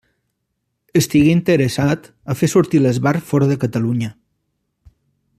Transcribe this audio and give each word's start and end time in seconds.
Estigué 1.01 1.33
interessat 1.35 2.09
a 2.33 2.37
fer 2.39 2.49
sortir 2.53 2.81
l'Esbart 2.85 3.27
fora 3.33 3.51
de 3.53 3.59
Catalunya. 3.65 4.13